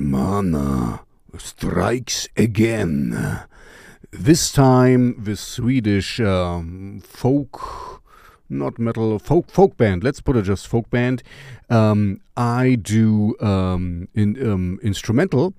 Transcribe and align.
Nirvana 0.00 1.00
strikes 1.36 2.28
again. 2.36 3.44
This 4.10 4.50
time 4.50 5.22
with 5.24 5.38
Swedish 5.38 6.18
um, 6.20 7.02
folk, 7.04 8.02
not 8.48 8.78
metal, 8.78 9.18
folk 9.18 9.50
folk 9.50 9.76
band. 9.76 10.02
Let's 10.02 10.20
put 10.20 10.36
it 10.36 10.42
just 10.42 10.66
folk 10.66 10.88
band. 10.90 11.22
Um, 11.68 12.20
I 12.36 12.76
do 12.80 13.36
um, 13.40 14.08
in, 14.14 14.50
um, 14.50 14.80
instrumental, 14.82 15.54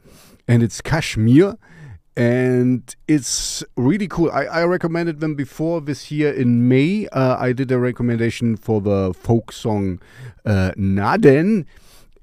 and 0.48 0.64
it's 0.64 0.82
Kashmir, 0.82 1.56
and 2.18 2.94
it's 3.08 3.64
really 3.78 4.08
cool. 4.08 4.32
I, 4.32 4.46
I 4.46 4.64
recommended 4.66 5.20
them 5.20 5.36
before 5.36 5.82
this 5.82 6.12
year 6.12 6.34
in 6.34 6.68
May. 6.68 7.08
Uh, 7.10 7.38
I 7.40 7.54
did 7.54 7.72
a 7.72 7.78
recommendation 7.78 8.58
for 8.58 8.82
the 8.82 9.14
folk 9.14 9.52
song 9.52 10.02
uh, 10.46 10.72
Naden 10.76 11.68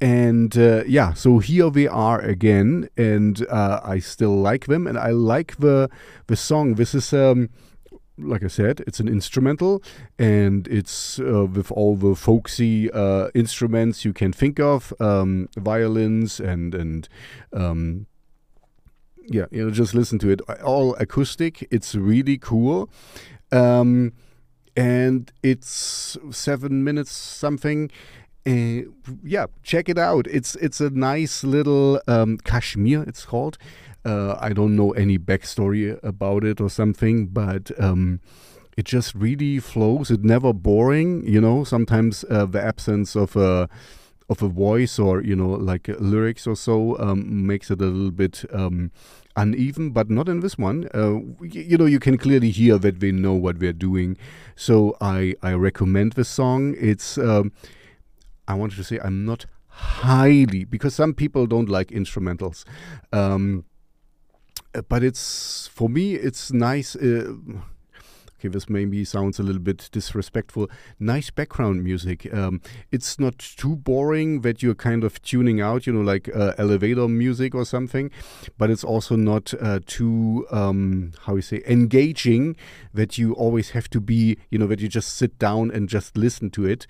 and 0.01 0.57
uh, 0.57 0.85
yeah, 0.87 1.13
so 1.15 1.39
here 1.39 1.69
we 1.69 1.89
are 1.89 2.21
again, 2.21 2.89
and 2.97 3.45
uh, 3.49 3.81
I 3.83 3.99
still 3.99 4.37
like 4.37 4.67
them, 4.67 4.87
and 4.87 4.97
I 4.97 5.11
like 5.11 5.57
the 5.57 5.91
the 6.29 6.37
song. 6.37 6.75
This 6.75 6.95
is 6.95 7.13
um, 7.13 7.51
like 8.17 8.45
I 8.45 8.49
said, 8.49 8.83
it's 8.87 9.01
an 9.01 9.09
instrumental, 9.09 9.83
and 10.19 10.69
it's 10.69 11.19
uh, 11.19 11.47
with 11.47 11.73
all 11.73 11.97
the 11.97 12.15
folksy 12.15 12.91
uh, 12.93 13.31
instruments 13.35 14.05
you 14.05 14.13
can 14.13 14.33
think 14.33 14.61
of, 14.61 14.93
um, 15.01 15.49
violins 15.57 16.39
and 16.39 16.75
and 16.75 17.09
um, 17.53 18.07
yeah, 19.31 19.47
you 19.51 19.65
know, 19.65 19.71
just 19.71 19.95
listen 19.95 20.19
to 20.21 20.31
it. 20.31 20.41
All 20.63 20.95
acoustic. 20.97 21.67
It's 21.71 21.95
really 21.95 22.39
cool. 22.39 22.89
Um, 23.51 24.13
and 24.77 25.33
it's 25.43 26.17
seven 26.31 26.85
minutes 26.85 27.11
something 27.11 27.91
uh, 28.47 28.83
yeah, 29.23 29.47
check 29.63 29.89
it 29.89 29.99
out. 29.99 30.27
It's 30.27 30.55
it's 30.57 30.81
a 30.81 30.91
nice 30.91 31.45
little 31.45 32.01
um, 32.07 32.39
Kashmir. 32.39 33.03
It's 33.03 33.25
called. 33.25 33.59
Uh, 34.05 34.37
I 34.41 34.53
don't 34.53 34.77
know 34.77 34.93
any 34.93 35.19
backstory 35.19 35.99
about 36.03 36.45
it 36.45 36.61
or 36.61 36.71
something, 36.71 37.27
but 37.27 37.71
um, 37.79 38.21
it 38.77 38.85
just 38.85 39.15
really 39.15 39.59
flows. 39.59 40.11
It's 40.11 40.23
never 40.23 40.53
boring. 40.53 41.27
You 41.27 41.41
know, 41.41 41.65
sometimes 41.65 42.25
uh, 42.31 42.47
the 42.47 42.63
absence 42.63 43.17
of 43.17 43.37
a 43.37 43.69
of 44.31 44.43
a 44.43 44.49
voice 44.49 44.99
or 44.99 45.23
you 45.23 45.35
know 45.35 45.49
like 45.49 45.89
lyrics 45.99 46.47
or 46.47 46.55
so 46.55 46.99
um, 46.99 47.47
makes 47.47 47.71
it 47.71 47.81
a 47.81 47.87
little 47.87 48.11
bit 48.11 48.45
um, 48.53 48.91
uneven, 49.37 49.91
but 49.91 50.11
not 50.11 50.29
in 50.29 50.41
this 50.41 50.59
one. 50.59 50.89
Uh, 50.95 51.21
you 51.43 51.77
know, 51.77 51.87
you 51.87 51.99
can 51.99 52.19
clearly 52.19 52.51
hear 52.51 52.79
that 52.79 53.01
they 53.01 53.13
know 53.13 53.35
what 53.35 53.59
they're 53.59 53.73
doing. 53.73 54.17
So 54.57 54.97
I 55.01 55.35
I 55.43 55.53
recommend 55.53 56.13
the 56.13 56.25
song. 56.25 56.75
It's 56.79 57.19
um, 57.19 57.53
I 58.49 58.55
wanted 58.55 58.77
to 58.77 58.85
say 58.85 58.99
I'm 59.05 59.25
not 59.25 59.47
highly 59.69 60.65
because 60.65 60.95
some 60.95 61.15
people 61.15 61.47
don't 61.47 61.69
like 61.69 61.89
instrumentals. 61.89 62.65
Um, 63.13 63.65
but 64.89 65.05
it's 65.05 65.69
for 65.69 65.89
me, 65.89 66.15
it's 66.15 66.53
nice. 66.53 66.97
Uh, 66.97 67.35
okay, 68.39 68.49
this 68.49 68.69
maybe 68.69 69.05
sounds 69.05 69.39
a 69.39 69.43
little 69.43 69.61
bit 69.61 69.89
disrespectful. 69.93 70.69
Nice 70.99 71.31
background 71.31 71.85
music. 71.85 72.33
Um, 72.33 72.61
it's 72.91 73.19
not 73.19 73.39
too 73.39 73.77
boring 73.77 74.41
that 74.43 74.63
you're 74.63 74.75
kind 74.75 75.05
of 75.05 75.21
tuning 75.23 75.61
out, 75.61 75.87
you 75.87 75.93
know, 75.93 76.01
like 76.01 76.35
uh, 76.35 76.55
elevator 76.59 77.09
music 77.09 77.55
or 77.55 77.65
something, 77.65 78.11
but 78.57 78.71
it's 78.71 78.85
also 78.85 79.17
not 79.17 79.55
uh, 79.61 79.81
too, 79.87 80.47
um, 80.51 81.13
how 81.23 81.37
you 81.37 81.43
say, 81.43 81.63
engaging 81.67 82.57
that 82.95 83.19
you 83.19 83.33
always 83.35 83.71
have 83.71 83.89
to 83.91 84.01
be, 84.01 84.39
you 84.51 84.59
know, 84.59 84.67
that 84.67 84.81
you 84.81 84.89
just 84.89 85.17
sit 85.17 85.39
down 85.39 85.71
and 85.71 85.89
just 85.89 86.17
listen 86.17 86.51
to 86.51 86.67
it. 86.67 86.87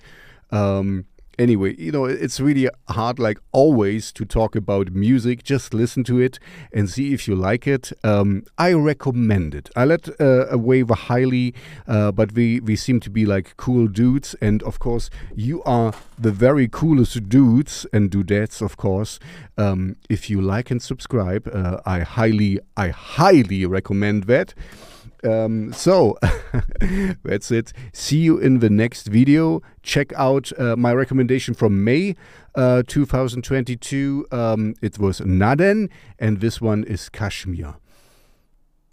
Um, 0.51 1.05
anyway, 1.39 1.75
you 1.77 1.91
know, 1.91 2.05
it's 2.05 2.39
really 2.39 2.69
hard, 2.89 3.17
like 3.17 3.39
always, 3.51 4.11
to 4.11 4.25
talk 4.25 4.55
about 4.55 4.91
music. 4.91 5.43
Just 5.43 5.73
listen 5.73 6.03
to 6.03 6.19
it 6.19 6.37
and 6.73 6.89
see 6.89 7.13
if 7.13 7.27
you 7.27 7.35
like 7.35 7.65
it. 7.65 7.91
Um, 8.03 8.43
I 8.57 8.73
recommend 8.73 9.55
it. 9.55 9.69
I 9.75 9.85
let 9.85 10.09
uh, 10.19 10.47
away 10.49 10.83
the 10.83 10.95
highly, 10.95 11.55
uh, 11.87 12.11
but 12.11 12.33
we, 12.33 12.59
we 12.59 12.75
seem 12.75 12.99
to 12.99 13.09
be 13.09 13.25
like 13.25 13.55
cool 13.57 13.87
dudes. 13.87 14.35
And 14.41 14.61
of 14.63 14.79
course, 14.79 15.09
you 15.35 15.63
are 15.63 15.93
the 16.17 16.31
very 16.31 16.67
coolest 16.67 17.29
dudes 17.29 17.85
and 17.93 18.11
dudettes, 18.11 18.61
of 18.61 18.77
course. 18.77 19.19
Um, 19.57 19.95
if 20.09 20.29
you 20.29 20.41
like 20.41 20.69
and 20.69 20.81
subscribe, 20.81 21.49
uh, 21.51 21.79
I 21.85 22.01
highly, 22.01 22.59
I 22.75 22.89
highly 22.89 23.65
recommend 23.65 24.25
that. 24.25 24.53
Um, 25.23 25.73
so 25.73 26.17
that's 27.23 27.51
it. 27.51 27.73
See 27.93 28.17
you 28.17 28.37
in 28.37 28.59
the 28.59 28.69
next 28.69 29.07
video. 29.07 29.61
Check 29.83 30.13
out 30.13 30.51
uh, 30.57 30.75
my 30.75 30.93
recommendation 30.93 31.53
from 31.53 31.83
May 31.83 32.15
uh, 32.55 32.83
2022. 32.87 34.27
Um, 34.31 34.75
it 34.81 34.99
was 34.99 35.21
Naden, 35.21 35.89
and 36.17 36.39
this 36.39 36.61
one 36.61 36.83
is 36.83 37.09
Kashmir. 37.09 37.75